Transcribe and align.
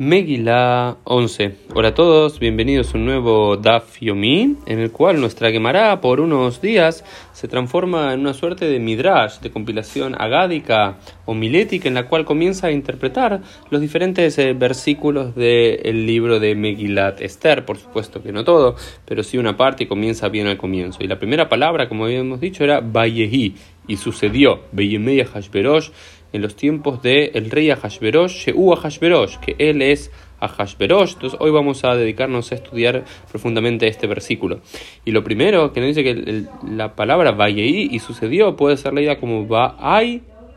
Megillah 0.00 0.98
11. 1.02 1.56
Hola 1.74 1.88
a 1.88 1.94
todos, 1.94 2.38
bienvenidos 2.38 2.94
a 2.94 2.98
un 2.98 3.04
nuevo 3.04 3.56
Daf 3.56 4.00
Yomi, 4.00 4.54
en 4.66 4.78
el 4.78 4.92
cual 4.92 5.20
nuestra 5.20 5.50
Gemara 5.50 6.00
por 6.00 6.20
unos 6.20 6.60
días 6.62 7.04
se 7.32 7.48
transforma 7.48 8.14
en 8.14 8.20
una 8.20 8.32
suerte 8.32 8.66
de 8.66 8.78
midrash, 8.78 9.40
de 9.40 9.50
compilación 9.50 10.14
agádica 10.16 10.98
o 11.24 11.34
milética, 11.34 11.88
en 11.88 11.94
la 11.94 12.06
cual 12.06 12.24
comienza 12.24 12.68
a 12.68 12.70
interpretar 12.70 13.42
los 13.70 13.80
diferentes 13.80 14.38
eh, 14.38 14.52
versículos 14.52 15.34
del 15.34 16.06
libro 16.06 16.38
de 16.38 16.54
Megillat 16.54 17.20
Esther. 17.20 17.64
Por 17.64 17.78
supuesto 17.78 18.22
que 18.22 18.30
no 18.30 18.44
todo, 18.44 18.76
pero 19.04 19.24
sí 19.24 19.36
una 19.36 19.56
parte 19.56 19.82
y 19.82 19.86
comienza 19.88 20.28
bien 20.28 20.46
al 20.46 20.58
comienzo. 20.58 21.02
Y 21.02 21.08
la 21.08 21.18
primera 21.18 21.48
palabra, 21.48 21.88
como 21.88 22.04
habíamos 22.04 22.38
dicho, 22.38 22.62
era 22.62 22.80
Bayehi, 22.80 23.56
y 23.88 23.96
sucedió, 23.96 24.60
Beyemeya 24.70 25.24
Hashverosh, 25.24 25.90
en 26.32 26.42
los 26.42 26.56
tiempos 26.56 27.02
del 27.02 27.30
el 27.34 27.50
rey 27.50 27.70
Ahashverosh, 27.70 28.46
Sheu 28.46 28.72
Ahashverosh, 28.72 29.38
que 29.38 29.56
él 29.58 29.82
es 29.82 30.10
Ahashverosh. 30.40 31.14
Entonces 31.14 31.38
hoy 31.40 31.50
vamos 31.50 31.84
a 31.84 31.94
dedicarnos 31.94 32.52
a 32.52 32.54
estudiar 32.54 33.04
profundamente 33.30 33.86
este 33.86 34.06
versículo. 34.06 34.60
Y 35.04 35.12
lo 35.12 35.24
primero 35.24 35.72
que 35.72 35.80
nos 35.80 35.94
dice 35.94 36.04
que 36.04 36.44
la 36.70 36.94
palabra 36.94 37.32
Vayei 37.32 37.88
y 37.90 37.98
sucedió 37.98 38.56
puede 38.56 38.76
ser 38.76 38.92
leída 38.92 39.18
como 39.18 39.46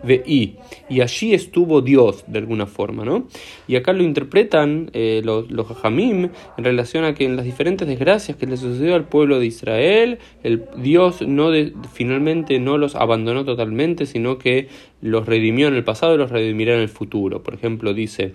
Va'ai 0.03 0.57
y 0.89 1.01
allí 1.01 1.33
estuvo 1.33 1.81
Dios 1.81 2.23
de 2.27 2.39
alguna 2.39 2.65
forma, 2.65 3.05
¿no? 3.05 3.27
Y 3.67 3.75
acá 3.75 3.93
lo 3.93 4.03
interpretan 4.03 4.89
eh, 4.93 5.21
los, 5.23 5.49
los 5.51 5.67
en 5.83 6.31
relación 6.57 7.03
a 7.03 7.13
que 7.13 7.25
en 7.25 7.35
las 7.35 7.45
diferentes 7.45 7.87
desgracias 7.87 8.37
que 8.37 8.45
le 8.45 8.57
sucedió 8.57 8.95
al 8.95 9.05
pueblo 9.05 9.39
de 9.39 9.45
Israel, 9.45 10.19
el 10.43 10.65
Dios 10.77 11.21
no 11.21 11.51
finalmente 11.93 12.59
no 12.59 12.77
los 12.77 12.95
abandonó 12.95 13.45
totalmente, 13.45 14.05
sino 14.05 14.37
que 14.37 14.67
los 15.01 15.25
redimió 15.25 15.67
en 15.67 15.75
el 15.75 15.83
pasado 15.83 16.15
y 16.15 16.17
los 16.17 16.31
redimirá 16.31 16.75
en 16.75 16.81
el 16.81 16.89
futuro. 16.89 17.43
Por 17.43 17.53
ejemplo, 17.53 17.93
dice 17.93 18.33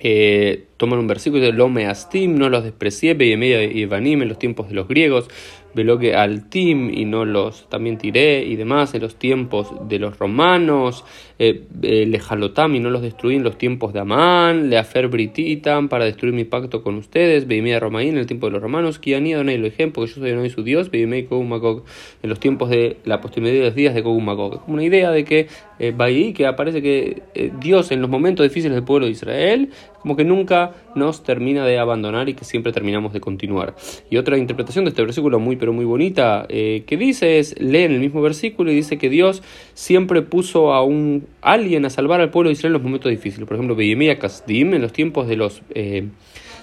eh, 0.00 0.64
toman 0.76 0.98
un 0.98 1.06
versículo 1.06 1.42
de 1.42 1.52
lo 1.52 1.70
astim, 1.88 2.36
no 2.36 2.48
los 2.48 2.64
desprecié, 2.64 3.16
y 3.18 3.82
Evanim 3.82 4.22
en 4.22 4.28
los 4.28 4.38
tiempos 4.38 4.68
de 4.68 4.74
los 4.74 4.88
griegos, 4.88 5.28
Veloque 5.74 6.14
Altim 6.14 6.90
y 6.90 7.04
no 7.04 7.24
los 7.24 7.68
también 7.68 7.98
tiré 7.98 8.44
y 8.44 8.56
demás 8.56 8.94
en 8.94 9.02
los 9.02 9.16
tiempos 9.16 9.72
de 9.88 9.98
los 9.98 10.18
romanos, 10.18 11.04
eh, 11.38 11.64
eh, 11.82 12.06
Lejalotam 12.06 12.76
y 12.76 12.80
no 12.80 12.90
los 12.90 13.02
destruí 13.02 13.34
en 13.34 13.42
los 13.42 13.58
tiempos 13.58 13.92
de 13.92 14.00
Amán, 14.00 14.70
Leafer 14.70 15.08
Brititam 15.08 15.88
para 15.88 16.04
destruir 16.04 16.32
mi 16.32 16.44
pacto 16.44 16.82
con 16.82 16.94
ustedes, 16.94 17.48
Beimea 17.48 17.80
Romaín 17.80 18.10
en 18.10 18.18
el 18.18 18.26
tiempo 18.26 18.46
de 18.46 18.52
los 18.52 18.62
romanos, 18.62 19.00
Kiani 19.00 19.34
Adonai 19.34 19.58
lo 19.58 19.66
ejemplo, 19.66 20.02
porque 20.02 20.14
yo 20.14 20.20
soy 20.20 20.30
Adonai 20.30 20.50
su 20.50 20.62
Dios, 20.62 20.90
Beimei 20.90 21.24
Kogumagog 21.24 21.82
en 22.22 22.30
los 22.30 22.38
tiempos 22.38 22.70
de 22.70 22.98
la 23.04 23.20
posteridad 23.20 23.52
de 23.52 23.60
los 23.60 23.74
días 23.74 23.94
de 23.94 24.02
Kogumagog. 24.02 24.62
Como 24.62 24.74
una 24.74 24.84
idea 24.84 25.10
de 25.10 25.24
que 25.24 25.48
eh, 25.78 26.32
que 26.36 26.46
aparece 26.46 26.82
que 26.82 27.22
eh, 27.34 27.50
Dios 27.60 27.90
en 27.90 28.00
los 28.00 28.08
momentos 28.08 28.44
difíciles 28.44 28.74
del 28.74 28.84
pueblo 28.84 29.06
de 29.06 29.12
Israel, 29.12 29.70
como 30.04 30.16
que 30.16 30.24
nunca 30.24 30.72
nos 30.94 31.22
termina 31.22 31.64
de 31.64 31.78
abandonar 31.78 32.28
y 32.28 32.34
que 32.34 32.44
siempre 32.44 32.72
terminamos 32.72 33.14
de 33.14 33.20
continuar. 33.20 33.74
Y 34.10 34.18
otra 34.18 34.36
interpretación 34.36 34.84
de 34.84 34.90
este 34.90 35.00
versículo 35.00 35.40
muy 35.40 35.56
pero 35.56 35.72
muy 35.72 35.86
bonita 35.86 36.44
eh, 36.50 36.84
que 36.86 36.98
dice 36.98 37.38
es, 37.38 37.58
lee 37.58 37.84
en 37.84 37.92
el 37.92 38.00
mismo 38.00 38.20
versículo 38.20 38.70
y 38.70 38.74
dice 38.74 38.98
que 38.98 39.08
Dios 39.08 39.42
siempre 39.72 40.20
puso 40.20 40.74
a 40.74 40.84
un 40.84 41.26
alguien 41.40 41.86
a 41.86 41.90
salvar 41.90 42.20
al 42.20 42.28
pueblo 42.28 42.50
de 42.50 42.52
Israel 42.52 42.72
en 42.72 42.72
los 42.74 42.82
momentos 42.82 43.10
difíciles. 43.10 43.48
Por 43.48 43.56
ejemplo, 43.56 43.76
Beyemia 43.76 44.18
Kasdim 44.18 44.74
en 44.74 44.82
los 44.82 44.92
tiempos 44.92 45.26
de 45.26 45.36
los... 45.36 45.62
Eh, 45.74 46.08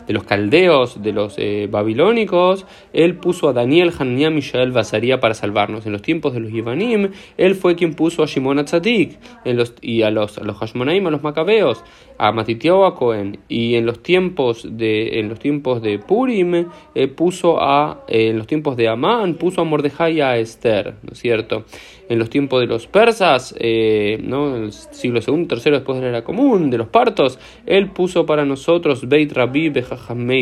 de 0.07 0.13
los 0.13 0.23
caldeos, 0.23 1.01
de 1.01 1.13
los 1.13 1.35
eh, 1.37 1.67
babilónicos, 1.69 2.65
él 2.93 3.15
puso 3.15 3.49
a 3.49 3.53
Daniel, 3.53 3.91
Hananiah, 3.97 4.29
Mishael, 4.29 4.71
Basaría 4.71 5.19
para 5.19 5.33
salvarnos. 5.33 5.85
En 5.85 5.91
los 5.91 6.01
tiempos 6.01 6.33
de 6.33 6.39
los 6.39 6.51
Yivanim, 6.51 7.11
él 7.37 7.55
fue 7.55 7.75
quien 7.75 7.93
puso 7.93 8.23
a 8.23 8.25
Shimon 8.25 8.59
Atzadik 8.59 9.19
en 9.45 9.61
y 9.81 10.01
a 10.01 10.11
los, 10.11 10.37
a 10.37 10.43
los 10.43 10.57
Hashmonaim, 10.57 11.05
a 11.07 11.11
los 11.11 11.23
Macabeos, 11.23 11.83
a 12.17 12.31
Matitiao, 12.31 12.85
a 12.85 12.95
Cohen. 12.95 13.39
Y 13.47 13.75
en 13.75 13.85
los 13.85 14.01
tiempos 14.01 14.67
de, 14.69 15.19
en 15.19 15.29
los 15.29 15.39
tiempos 15.39 15.81
de 15.81 15.99
Purim, 15.99 16.67
eh, 16.95 17.07
puso 17.07 17.61
a, 17.61 18.03
eh, 18.07 18.29
en 18.29 18.37
los 18.37 18.47
tiempos 18.47 18.77
de 18.77 18.87
Amán, 18.87 19.35
puso 19.35 19.61
a 19.61 19.63
Mordejai 19.63 20.17
y 20.17 20.21
a 20.21 20.37
Esther, 20.37 20.95
¿no 21.03 21.13
es 21.13 21.19
cierto? 21.19 21.65
En 22.09 22.19
los 22.19 22.29
tiempos 22.29 22.59
de 22.59 22.67
los 22.67 22.87
persas, 22.87 23.53
¿no? 23.53 24.55
en 24.57 24.63
el 24.63 24.73
siglo 24.73 25.21
II, 25.25 25.45
tercero 25.45 25.77
después 25.77 25.97
de 25.97 26.03
la 26.03 26.09
era 26.09 26.23
común, 26.25 26.69
de 26.69 26.77
los 26.77 26.89
partos, 26.89 27.39
él 27.65 27.89
puso 27.91 28.25
para 28.25 28.43
nosotros 28.43 29.07
Beit 29.07 29.31
Rabbi 29.31 29.69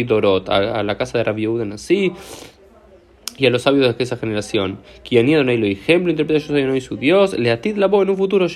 Dorot, 0.04 0.50
a, 0.50 0.84
la 0.84 0.98
casa 0.98 1.18
de 1.18 1.24
Rabbi 1.24 1.46
así 1.74 2.14
y 3.40 3.46
a 3.46 3.50
los 3.50 3.62
sabios 3.62 3.98
de 3.98 4.04
esa 4.04 4.18
generación. 4.18 4.80
Kiani 5.04 5.36
Adonai 5.36 5.58
lo 5.58 5.66
ejemplo, 5.66 6.12
interpreta 6.12 6.46
yo 6.46 6.54
soy 6.54 6.82
su 6.82 6.98
Dios, 6.98 7.40
le 7.40 7.52
atid 7.52 7.78
la 7.78 7.86
en 7.86 8.10
un 8.10 8.18
futuro, 8.18 8.48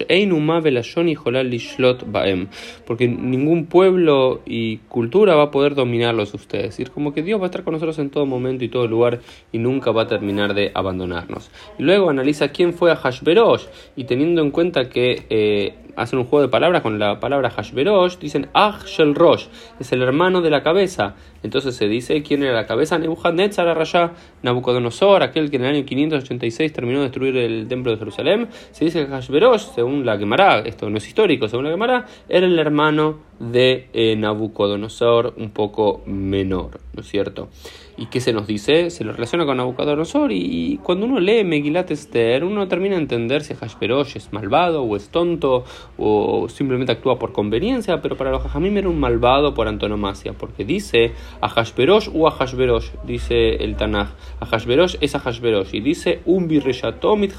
y 1.10 1.16
Lishlot 1.44 2.12
Baem, 2.12 2.48
porque 2.86 3.08
ningún 3.08 3.66
pueblo 3.66 4.42
y 4.46 4.78
cultura 4.90 5.36
va 5.36 5.44
a 5.44 5.52
poder 5.52 5.76
dominarlos 5.76 6.34
ustedes. 6.34 6.66
Es 6.66 6.70
decir, 6.72 6.92
como 6.92 7.14
que 7.14 7.24
Dios 7.24 7.40
va 7.40 7.46
a 7.46 7.48
estar 7.48 7.64
con 7.64 7.74
nosotros 7.74 7.98
en 8.00 8.10
todo 8.10 8.26
momento 8.26 8.66
y 8.66 8.70
todo 8.70 8.88
lugar 8.88 9.22
y 9.52 9.58
nunca 9.58 9.92
va 9.92 10.04
a 10.04 10.08
terminar 10.08 10.54
de 10.54 10.72
abandonarnos. 10.74 11.50
Y 11.80 11.84
luego 11.84 12.10
analiza 12.10 12.50
quién 12.50 12.74
fue 12.74 12.92
a 12.92 12.96
Hashverosh 12.96 13.66
y 13.96 14.04
teniendo 14.04 14.42
en 14.42 14.52
cuenta 14.52 14.90
que 14.90 15.26
eh, 15.30 15.74
hacen 15.96 16.20
un 16.20 16.26
juego 16.26 16.42
de 16.44 16.50
palabras 16.50 16.82
con 16.82 17.00
la 17.00 17.20
palabra 17.20 17.50
Hashverosh, 17.50 18.18
dicen 18.18 18.50
Shel 18.86 19.16
Rosh, 19.16 19.48
es 19.80 19.92
el 19.92 20.02
hermano 20.02 20.42
de 20.42 20.50
la 20.50 20.64
cabeza. 20.64 21.16
Entonces 21.44 21.76
se 21.76 21.88
dice 21.88 22.24
quién 22.24 22.44
era 22.44 22.54
la 22.54 22.66
cabeza, 22.66 22.98
Nebuchadnezzar 22.98 24.12
Nabucodonosor, 24.42 25.24
aquel 25.24 25.50
que 25.50 25.58
en 25.58 25.66
el 25.66 25.76
año 25.76 25.86
586 25.86 26.74
terminó 26.74 27.00
de 27.00 27.06
destruir 27.06 27.38
el 27.38 27.68
templo 27.68 27.92
de 27.92 27.98
Jerusalén. 27.98 28.48
Se 28.72 28.86
dice 28.86 29.06
que 29.06 29.12
Hashverosh, 29.12 29.74
según 29.76 30.06
la 30.06 30.18
Gemara, 30.18 30.60
esto 30.60 30.90
no 30.90 30.98
es 30.98 31.08
histórico, 31.08 31.48
según 31.48 31.66
la 31.66 31.72
Gemara, 31.72 32.06
era 32.30 32.46
el 32.46 32.58
hermano 32.58 33.20
de 33.52 33.88
eh, 33.94 34.16
Nabucodonosor 34.16 35.34
un 35.38 35.52
poco 35.52 36.02
menor, 36.06 36.80
¿no 36.94 37.02
es 37.02 37.08
cierto? 37.08 37.50
¿Y 37.96 38.08
qué 38.08 38.20
se 38.22 38.34
nos 38.34 38.48
dice? 38.48 38.90
Se 38.90 39.04
lo 39.04 39.14
relaciona 39.14 39.46
con 39.46 39.58
Nabucodonosor 39.58 40.32
y, 40.32 40.80
cuando 40.82 41.06
uno 41.06 41.20
lee 41.20 41.44
Megilat 41.44 41.92
Esther, 41.92 42.44
uno 42.44 42.68
termina 42.68 42.96
a 42.96 43.00
entender 43.00 43.44
si 43.44 43.54
Hashverosh 43.54 44.18
es 44.18 44.34
malvado 44.34 44.82
o 44.84 44.96
es 44.96 45.10
tonto 45.10 45.64
o 45.98 46.50
simplemente 46.50 46.92
actúa 46.92 47.20
por 47.20 47.34
conveniencia, 47.34 48.02
pero 48.02 48.18
para 48.18 48.32
los 48.32 48.42
Jajamim 48.42 48.78
era 48.78 48.90
un 48.90 49.00
malvado 49.00 49.54
por 49.54 49.68
antonomasia, 49.68 50.34
porque 50.34 50.66
dice 50.66 51.12
a 51.40 51.50
Hashverosh 51.50 52.10
u 52.12 52.26
a 52.26 52.32
Hashverosh, 52.32 52.90
dice 53.06 53.58
el 53.64 53.76
Tanaj, 53.76 54.10
a 54.40 54.46
Hashverosh 54.46 54.98
es 55.02 55.14
a 55.14 55.20
Hashverosh, 55.20 55.76
y 55.76 55.82
dice 55.82 56.22
un 56.26 56.48
birreshatomit 56.48 57.34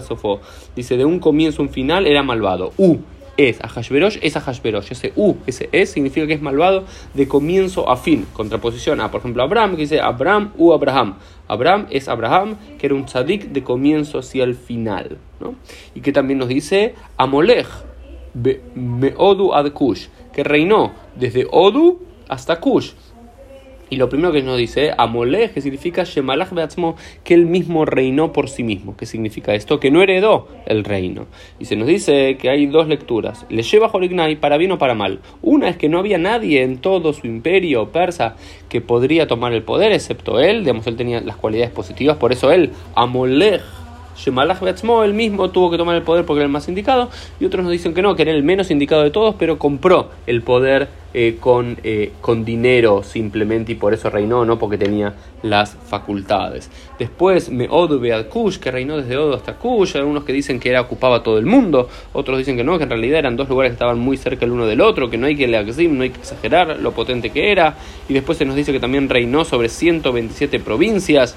sofo, 0.00 0.40
dice 0.74 0.96
de 0.96 1.04
un 1.04 1.18
comienzo 1.18 1.62
un 1.62 1.68
final 1.68 2.06
era 2.06 2.22
malvado, 2.22 2.72
u 2.78 2.98
es 3.38 3.62
a 3.62 3.68
Hashverosh 3.68 4.18
es 4.20 4.36
a 4.36 4.40
Hashverosh. 4.40 4.92
Ese 4.92 5.12
U, 5.16 5.36
ese 5.46 5.70
es, 5.72 5.90
significa 5.90 6.26
que 6.26 6.34
es 6.34 6.42
malvado 6.42 6.84
de 7.14 7.26
comienzo 7.26 7.88
a 7.88 7.96
fin. 7.96 8.26
Contraposición 8.34 9.00
a, 9.00 9.10
por 9.10 9.20
ejemplo, 9.20 9.42
Abraham, 9.42 9.76
que 9.76 9.82
dice 9.82 10.00
Abraham 10.00 10.52
u 10.58 10.72
Abraham. 10.72 11.14
Abraham 11.46 11.86
es 11.90 12.08
Abraham, 12.08 12.56
que 12.78 12.86
era 12.86 12.94
un 12.94 13.06
tzadik 13.06 13.52
de 13.52 13.62
comienzo 13.62 14.18
hacia 14.18 14.44
el 14.44 14.54
final. 14.54 15.16
¿no? 15.40 15.54
Y 15.94 16.00
que 16.00 16.12
también 16.12 16.40
nos 16.40 16.48
dice 16.48 16.94
Amolech, 17.16 17.68
Meodu 18.74 19.54
ad 19.54 19.72
que 20.32 20.44
reinó 20.44 20.92
desde 21.14 21.46
Odu 21.50 22.00
hasta 22.28 22.60
Kush. 22.60 22.92
Y 23.90 23.96
lo 23.96 24.08
primero 24.08 24.32
que 24.32 24.42
nos 24.42 24.58
dice, 24.58 24.92
Amolej, 24.96 25.52
que 25.52 25.60
significa 25.60 26.04
Shemalach 26.04 26.52
Beatzmo, 26.52 26.96
que 27.24 27.34
él 27.34 27.46
mismo 27.46 27.84
reinó 27.84 28.32
por 28.32 28.48
sí 28.48 28.62
mismo. 28.62 28.96
¿Qué 28.96 29.06
significa 29.06 29.54
esto? 29.54 29.80
Que 29.80 29.90
no 29.90 30.02
heredó 30.02 30.48
el 30.66 30.84
reino. 30.84 31.26
Y 31.58 31.64
se 31.64 31.76
nos 31.76 31.88
dice 31.88 32.36
que 32.36 32.50
hay 32.50 32.66
dos 32.66 32.88
lecturas. 32.88 33.46
Le 33.48 33.62
lleva 33.62 33.88
Jorignai 33.88 34.36
para 34.36 34.58
bien 34.58 34.72
o 34.72 34.78
para 34.78 34.94
mal. 34.94 35.20
Una 35.42 35.68
es 35.68 35.76
que 35.76 35.88
no 35.88 35.98
había 35.98 36.18
nadie 36.18 36.62
en 36.62 36.78
todo 36.78 37.12
su 37.12 37.26
imperio 37.26 37.88
persa 37.90 38.36
que 38.68 38.80
podría 38.80 39.26
tomar 39.26 39.52
el 39.52 39.62
poder, 39.62 39.92
excepto 39.92 40.40
él. 40.40 40.60
Digamos, 40.60 40.86
él 40.86 40.96
tenía 40.96 41.20
las 41.20 41.36
cualidades 41.36 41.70
positivas, 41.70 42.16
por 42.16 42.32
eso 42.32 42.52
él, 42.52 42.72
Amolej, 42.94 43.62
Shemalach 44.18 44.60
Beatzmo, 44.60 45.04
él 45.04 45.14
mismo 45.14 45.50
tuvo 45.50 45.70
que 45.70 45.78
tomar 45.78 45.96
el 45.96 46.02
poder 46.02 46.24
porque 46.24 46.40
era 46.40 46.46
el 46.46 46.52
más 46.52 46.68
indicado. 46.68 47.08
Y 47.40 47.44
otros 47.44 47.62
nos 47.62 47.72
dicen 47.72 47.94
que 47.94 48.02
no, 48.02 48.16
que 48.16 48.22
era 48.22 48.32
el 48.32 48.42
menos 48.42 48.70
indicado 48.70 49.02
de 49.02 49.10
todos, 49.10 49.34
pero 49.38 49.58
compró 49.58 50.10
el 50.26 50.42
poder 50.42 50.88
eh, 51.14 51.38
con, 51.40 51.78
eh, 51.84 52.12
con 52.20 52.44
dinero 52.44 53.02
simplemente 53.02 53.72
y 53.72 53.74
por 53.76 53.94
eso 53.94 54.10
reinó, 54.10 54.44
no 54.44 54.58
porque 54.58 54.76
tenía 54.76 55.14
las 55.42 55.74
facultades. 55.74 56.70
Después 56.98 57.50
Meodu 57.50 58.00
Kush, 58.28 58.58
que 58.58 58.70
reinó 58.70 58.98
desde 58.98 59.16
Odo 59.16 59.34
hasta 59.34 59.54
Kush, 59.54 59.96
algunos 59.96 60.24
que 60.24 60.34
dicen 60.34 60.60
que 60.60 60.68
era 60.68 60.82
ocupaba 60.82 61.22
todo 61.22 61.38
el 61.38 61.46
mundo, 61.46 61.88
otros 62.12 62.36
dicen 62.36 62.58
que 62.58 62.64
no, 62.64 62.76
que 62.76 62.84
en 62.84 62.90
realidad 62.90 63.20
eran 63.20 63.36
dos 63.36 63.48
lugares 63.48 63.70
que 63.70 63.74
estaban 63.74 63.98
muy 63.98 64.18
cerca 64.18 64.44
el 64.44 64.52
uno 64.52 64.66
del 64.66 64.82
otro, 64.82 65.08
que 65.08 65.16
no 65.16 65.26
hay 65.26 65.36
que 65.36 65.48
no 65.48 66.02
hay 66.02 66.10
que 66.10 66.18
exagerar 66.18 66.78
lo 66.78 66.92
potente 66.92 67.30
que 67.30 67.52
era, 67.52 67.76
y 68.06 68.12
después 68.12 68.36
se 68.36 68.44
nos 68.44 68.54
dice 68.54 68.72
que 68.72 68.80
también 68.80 69.08
reinó 69.08 69.46
sobre 69.46 69.70
127 69.70 70.60
provincias, 70.60 71.36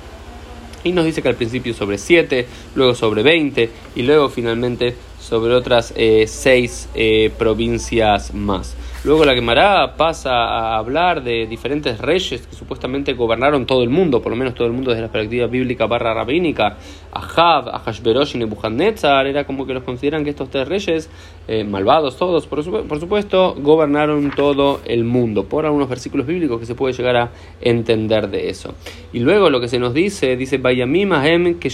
y 0.83 0.91
nos 0.91 1.05
dice 1.05 1.21
que 1.21 1.29
al 1.29 1.35
principio 1.35 1.73
sobre 1.73 1.97
7, 1.97 2.47
luego 2.75 2.95
sobre 2.95 3.23
20 3.23 3.69
y 3.95 4.01
luego 4.03 4.29
finalmente 4.29 4.95
sobre 5.19 5.53
otras 5.53 5.93
eh, 5.95 6.25
seis 6.27 6.89
eh, 6.95 7.31
provincias 7.37 8.33
más. 8.33 8.75
Luego 9.03 9.25
la 9.25 9.33
Gemara 9.33 9.95
pasa 9.97 10.29
a 10.31 10.77
hablar 10.77 11.23
de 11.23 11.47
diferentes 11.47 11.97
reyes 11.97 12.45
que 12.45 12.55
supuestamente 12.55 13.13
gobernaron 13.13 13.65
todo 13.65 13.81
el 13.81 13.89
mundo, 13.89 14.21
por 14.21 14.31
lo 14.31 14.35
menos 14.35 14.53
todo 14.53 14.67
el 14.67 14.73
mundo 14.73 14.91
desde 14.91 15.01
la 15.01 15.11
perspectiva 15.11 15.47
bíblica 15.47 15.87
barra 15.87 16.13
rabínica. 16.13 16.77
Ahab, 17.11 17.69
Ahashverosh 17.69 18.35
y 18.35 18.37
Nebuchadnezzar, 18.37 19.25
era 19.25 19.43
como 19.45 19.65
que 19.65 19.73
los 19.73 19.81
consideran 19.81 20.23
que 20.23 20.29
estos 20.29 20.51
tres 20.51 20.67
reyes, 20.67 21.09
eh, 21.47 21.63
malvados 21.63 22.15
todos, 22.15 22.45
por, 22.45 22.63
supuesto, 22.63 23.55
gobernaron 23.57 24.29
todo 24.35 24.81
el 24.85 25.03
mundo, 25.03 25.45
por 25.45 25.65
algunos 25.65 25.89
versículos 25.89 26.27
bíblicos 26.27 26.59
que 26.59 26.67
se 26.67 26.75
puede 26.75 26.93
llegar 26.93 27.15
a 27.15 27.31
entender 27.59 28.29
de 28.29 28.49
eso. 28.49 28.75
Y 29.13 29.21
luego 29.21 29.49
lo 29.49 29.59
que 29.59 29.67
se 29.67 29.79
nos 29.79 29.95
dice, 29.95 30.37
dice, 30.37 30.59
Bayamim 30.59 31.11
Ahem 31.13 31.59
que 31.59 31.71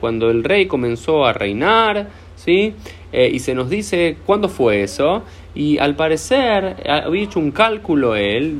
cuando 0.00 0.30
el 0.30 0.42
rey 0.42 0.66
comenzó 0.66 1.24
a 1.24 1.32
reinar, 1.32 2.08
¿sí? 2.34 2.74
Eh, 3.12 3.30
y 3.32 3.40
se 3.40 3.54
nos 3.54 3.68
dice 3.68 4.16
cuándo 4.24 4.48
fue 4.48 4.82
eso. 4.82 5.22
Y 5.54 5.78
al 5.78 5.96
parecer 5.96 6.76
había 6.88 7.22
hecho 7.22 7.40
un 7.40 7.50
cálculo 7.50 8.14
él 8.14 8.58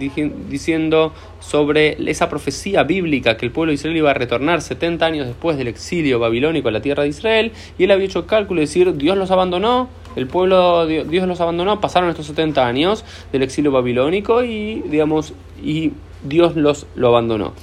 diciendo 0.48 1.12
sobre 1.38 1.96
esa 2.10 2.28
profecía 2.28 2.82
bíblica 2.82 3.36
que 3.36 3.46
el 3.46 3.52
pueblo 3.52 3.70
de 3.70 3.74
Israel 3.74 3.96
iba 3.96 4.10
a 4.10 4.14
retornar 4.14 4.60
70 4.60 5.06
años 5.06 5.26
después 5.26 5.56
del 5.56 5.68
exilio 5.68 6.18
babilónico 6.18 6.68
a 6.68 6.72
la 6.72 6.82
tierra 6.82 7.04
de 7.04 7.10
Israel. 7.10 7.52
Y 7.78 7.84
él 7.84 7.90
había 7.92 8.06
hecho 8.06 8.26
cálculo 8.26 8.60
y 8.60 8.64
decir, 8.64 8.96
Dios 8.96 9.16
los 9.16 9.30
abandonó, 9.30 9.88
el 10.16 10.26
pueblo, 10.26 10.86
Dios 10.86 11.28
los 11.28 11.40
abandonó, 11.40 11.80
pasaron 11.80 12.10
estos 12.10 12.26
70 12.26 12.66
años 12.66 13.04
del 13.32 13.42
exilio 13.42 13.70
babilónico 13.70 14.42
y, 14.42 14.82
digamos, 14.86 15.34
y 15.62 15.92
Dios 16.24 16.56
los 16.56 16.86
lo 16.96 17.08
abandonó. 17.08 17.54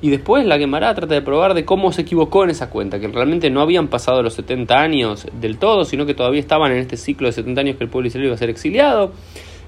Y 0.00 0.10
después 0.10 0.46
la 0.46 0.58
Gemara 0.58 0.94
trata 0.94 1.14
de 1.14 1.22
probar 1.22 1.54
de 1.54 1.64
cómo 1.64 1.92
se 1.92 2.02
equivocó 2.02 2.44
en 2.44 2.50
esa 2.50 2.70
cuenta, 2.70 3.00
que 3.00 3.08
realmente 3.08 3.50
no 3.50 3.60
habían 3.60 3.88
pasado 3.88 4.22
los 4.22 4.34
70 4.34 4.78
años 4.78 5.26
del 5.40 5.58
todo, 5.58 5.84
sino 5.84 6.06
que 6.06 6.14
todavía 6.14 6.40
estaban 6.40 6.70
en 6.70 6.78
este 6.78 6.96
ciclo 6.96 7.26
de 7.26 7.32
70 7.32 7.60
años 7.60 7.76
que 7.76 7.84
el 7.84 7.90
pueblo 7.90 8.04
de 8.04 8.08
Israel 8.08 8.26
iba 8.26 8.34
a 8.34 8.38
ser 8.38 8.50
exiliado. 8.50 9.12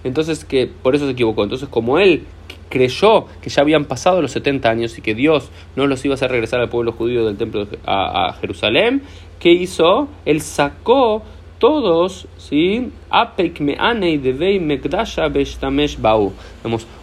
Entonces, 0.05 0.45
que 0.45 0.67
por 0.67 0.95
eso 0.95 1.07
se 1.07 1.13
equivocó. 1.13 1.43
Entonces, 1.43 1.69
como 1.69 1.99
él 1.99 2.25
creyó 2.69 3.27
que 3.43 3.51
ya 3.51 3.63
habían 3.63 3.85
pasado 3.87 4.23
los 4.23 4.31
70 4.31 4.71
años 4.71 4.97
y 4.97 5.03
que 5.03 5.15
Dios 5.15 5.51
no 5.75 5.89
los 5.89 6.05
iba 6.05 6.15
a 6.15 6.17
hacer 6.17 6.31
regresar 6.31 6.61
al 6.61 6.69
pueblo 6.69 6.93
judío 6.93 7.27
del 7.27 7.37
templo 7.37 7.67
a, 7.85 8.29
a 8.29 8.33
Jerusalén, 8.35 9.03
¿qué 9.41 9.51
hizo? 9.51 10.09
Él 10.25 10.41
sacó 10.41 11.23
todos, 11.61 12.27
¿sí? 12.39 12.91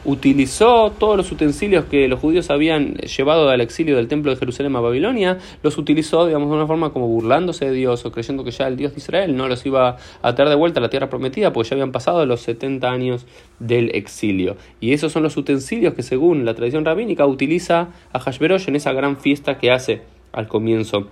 utilizó 0.03 0.91
todos 0.97 1.15
los 1.15 1.31
utensilios 1.31 1.85
que 1.85 2.07
los 2.07 2.19
judíos 2.19 2.49
habían 2.49 2.95
llevado 2.95 3.49
al 3.49 3.61
exilio 3.61 3.95
del 3.95 4.07
templo 4.07 4.31
de 4.31 4.37
Jerusalén 4.37 4.75
a 4.75 4.79
Babilonia, 4.79 5.37
los 5.61 5.77
utilizó, 5.77 6.25
digamos, 6.25 6.49
de 6.49 6.55
una 6.55 6.65
forma 6.65 6.89
como 6.89 7.07
burlándose 7.07 7.65
de 7.65 7.71
Dios 7.71 8.03
o 8.05 8.11
creyendo 8.11 8.43
que 8.43 8.49
ya 8.49 8.67
el 8.67 8.77
Dios 8.77 8.93
de 8.93 8.97
Israel 8.97 9.37
no 9.37 9.47
los 9.47 9.63
iba 9.65 9.97
a 10.23 10.35
traer 10.35 10.49
de 10.49 10.55
vuelta 10.55 10.79
a 10.79 10.83
la 10.83 10.89
tierra 10.89 11.09
prometida, 11.09 11.53
porque 11.53 11.69
ya 11.69 11.75
habían 11.75 11.91
pasado 11.91 12.25
los 12.25 12.41
70 12.41 12.89
años 12.89 13.27
del 13.59 13.91
exilio. 13.95 14.57
Y 14.81 14.93
esos 14.93 15.11
son 15.11 15.21
los 15.21 15.37
utensilios 15.37 15.93
que, 15.93 16.01
según 16.01 16.45
la 16.45 16.55
tradición 16.55 16.83
rabínica, 16.83 17.27
utiliza 17.27 17.89
a 18.11 18.19
Hashverosh 18.19 18.69
en 18.69 18.75
esa 18.75 18.91
gran 18.91 19.17
fiesta 19.17 19.59
que 19.59 19.71
hace 19.71 20.01
al 20.31 20.47
comienzo 20.47 21.07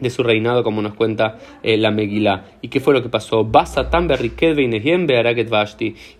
de 0.00 0.10
su 0.10 0.22
reinado, 0.22 0.62
como 0.62 0.82
nos 0.82 0.94
cuenta 0.94 1.38
eh, 1.62 1.76
la 1.76 1.90
Megilá. 1.90 2.44
¿Y 2.62 2.68
qué 2.68 2.80
fue 2.80 2.94
lo 2.94 3.02
que 3.02 3.08
pasó? 3.08 3.48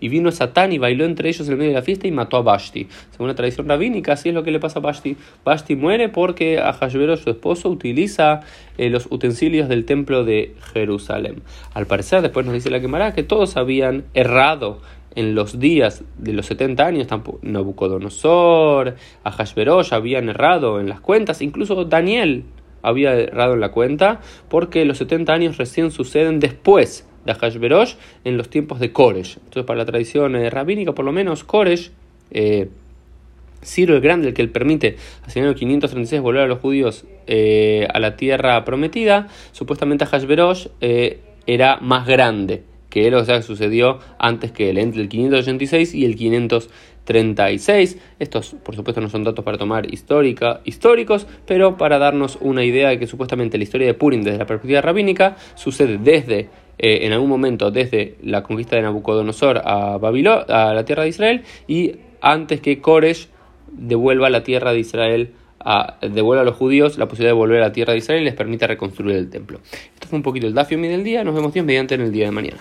Y 0.01 0.09
vino 0.09 0.31
Satán 0.31 0.73
y 0.73 0.79
bailó 0.79 1.05
entre 1.05 1.29
ellos 1.29 1.47
en 1.47 1.53
el 1.53 1.59
medio 1.59 1.71
de 1.71 1.77
la 1.77 1.83
fiesta 1.83 2.07
y 2.07 2.13
mató 2.13 2.37
a 2.37 2.43
Bashti. 2.43 2.89
Según 3.11 3.29
la 3.29 3.35
tradición 3.35 3.69
rabínica, 3.69 4.13
así 4.13 4.31
es 4.31 4.35
lo 4.35 4.43
que 4.43 4.51
le 4.51 4.61
pasa 4.61 4.79
a 4.79 4.83
Bashti. 4.83 5.17
Bashti 5.45 5.77
muere 5.77 6.09
porque 6.09 6.59
Ahashverosh, 6.59 7.21
su 7.21 7.31
esposo, 7.31 7.69
utiliza 7.69 8.41
eh, 8.77 8.91
los 8.91 9.07
utensilios 9.11 9.69
del 9.69 9.85
templo 9.85 10.25
de 10.25 10.55
Jerusalén. 10.73 11.43
Al 11.75 11.87
parecer, 11.87 12.23
después 12.23 12.47
nos 12.47 12.55
dice 12.55 12.71
la 12.71 12.81
quemará 12.81 13.13
que 13.13 13.23
todos 13.23 13.57
habían 13.57 14.05
errado 14.15 14.81
en 15.15 15.35
los 15.35 15.59
días 15.59 16.05
de 16.19 16.33
los 16.33 16.47
70 16.47 16.87
años, 16.87 17.09
Nabucodonosor, 17.43 18.95
Ahashverosh 19.25 19.93
habían 19.93 20.29
errado 20.29 20.81
en 20.81 20.89
las 20.89 21.01
cuentas, 21.01 21.43
incluso 21.43 21.85
Daniel 21.85 22.45
había 22.83 23.15
errado 23.15 23.55
en 23.55 23.61
la 23.61 23.71
cuenta, 23.71 24.21
porque 24.49 24.85
los 24.85 24.99
70 24.99 25.33
años 25.33 25.57
recién 25.57 25.91
suceden 25.91 26.41
después 26.41 27.07
de 27.25 27.35
Hashverosh 27.35 27.95
en 28.25 28.37
los 28.37 28.49
tiempos 28.49 28.81
de 28.81 28.93
Koresh. 28.93 29.37
Entonces, 29.37 29.65
para 29.65 29.79
la 29.79 29.85
tradición 29.85 30.37
eh, 30.37 30.51
rabínica, 30.51 30.93
por 30.93 31.05
lo 31.05 31.13
menos, 31.13 31.45
Koresh, 31.45 31.91
eh, 32.31 32.69
Ciro 33.63 33.95
el 33.95 34.01
Grande, 34.01 34.29
el 34.29 34.35
que 34.35 34.47
permite 34.49 34.97
hacia 35.27 35.41
el 35.41 35.49
año 35.49 35.57
536 35.57 36.23
volver 36.23 36.43
a 36.43 36.47
los 36.47 36.61
judíos 36.61 37.05
eh, 37.27 37.89
a 37.93 37.99
la 37.99 38.17
tierra 38.17 38.65
prometida, 38.65 39.29
supuestamente 39.53 40.07
Hashverosh 40.07 40.69
era 41.47 41.79
más 41.81 42.07
grande 42.07 42.63
que 42.91 43.15
o 43.15 43.25
sea, 43.25 43.43
sucedió 43.43 43.99
antes 44.19 44.53
que 44.53 44.71
él, 44.71 44.79
entre 44.79 45.03
el 45.03 45.09
586 45.09 45.95
y 45.95 46.05
el 46.05 46.17
536. 46.17 47.99
Estos, 48.19 48.57
por 48.63 48.77
supuesto, 48.77 49.01
no 49.01 49.09
son 49.09 49.25
datos 49.25 49.45
para 49.45 49.59
tomar 49.59 49.93
histórica, 49.93 50.61
históricos, 50.65 51.27
pero 51.47 51.77
para 51.77 51.99
darnos 51.99 52.39
una 52.41 52.65
idea 52.65 52.89
de 52.91 52.99
que 52.99 53.07
supuestamente 53.07 53.59
la 53.59 53.65
historia 53.65 53.87
de 53.87 53.95
Purim 53.95 54.23
desde 54.23 54.39
la 54.39 54.47
perspectiva 54.47 54.81
rabínica 54.81 55.37
sucede 55.55 55.99
desde, 55.99 56.49
eh, 56.79 57.07
en 57.07 57.13
algún 57.13 57.29
momento, 57.29 57.71
desde 57.71 58.17
la 58.23 58.43
conquista 58.43 58.77
de 58.77 58.83
Nabucodonosor 58.83 59.63
a, 59.65 59.99
Babilonia, 59.99 60.45
a 60.49 60.75
la 60.75 60.85
tierra 60.85 61.03
de 61.03 61.09
Israel 61.11 61.43
y 61.67 61.97
antes 62.21 62.61
que 62.61 62.81
Koresh 62.81 63.29
devuelva 63.73 64.31
la 64.31 64.43
tierra 64.43 64.73
de 64.73 64.81
Israel 64.81 65.33
devuelva 66.01 66.43
a 66.43 66.45
los 66.45 66.57
judíos 66.57 66.99
la 66.99 67.07
posibilidad 67.07 67.31
de 67.31 67.39
volver 67.39 67.63
a 67.63 67.67
la 67.67 67.73
tierra 67.73 67.93
de 67.93 67.99
Israel 67.99 68.23
y 68.23 68.25
les 68.25 68.35
permita 68.35 68.67
reconstruir 68.67 69.17
el 69.17 69.31
templo. 69.31 69.61
Esto 69.95 70.09
fue 70.09 70.17
un 70.17 70.23
poquito 70.23 70.47
el 70.47 70.55
Dafiomi 70.55 70.89
del 70.89 71.05
día. 71.05 71.25
Nos 71.25 71.35
vemos 71.35 71.53
Dios 71.53 71.67
mediante 71.67 71.95
en 71.95 72.03
el 72.03 72.13
día 72.13 72.27
de 72.27 72.33
mañana. 72.33 72.59